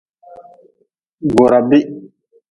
[1.33, 1.83] Goorabih.